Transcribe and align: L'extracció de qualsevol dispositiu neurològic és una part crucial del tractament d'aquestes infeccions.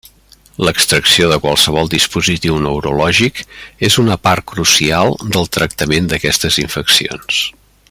L'extracció 0.67 1.27
de 1.31 1.37
qualsevol 1.43 1.91
dispositiu 1.93 2.57
neurològic 2.63 3.43
és 3.91 3.99
una 4.05 4.19
part 4.29 4.47
crucial 4.53 5.15
del 5.37 5.47
tractament 5.59 6.11
d'aquestes 6.15 6.59
infeccions. 6.67 7.45